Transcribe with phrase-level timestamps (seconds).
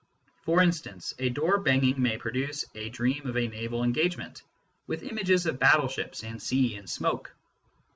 [0.45, 4.41] For instance, a door banging may produce a dream of a naval engagement,
[4.87, 7.35] with images of battleships and sea and smoke.